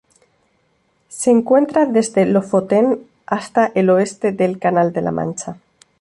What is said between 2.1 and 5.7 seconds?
Lofoten hasta el oeste del Canal de la Mancha.